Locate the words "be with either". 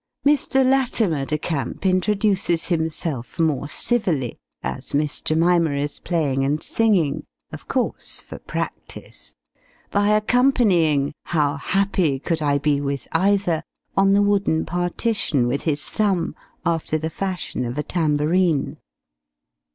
12.57-13.61